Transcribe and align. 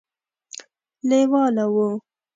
لېواله 1.07 1.65
وو. 1.73 1.87